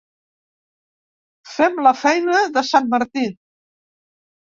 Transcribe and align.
Fem 1.51 1.79
la 1.89 1.93
feina 2.01 2.43
de 2.59 2.67
sant 2.73 2.93
Martí. 2.97 3.31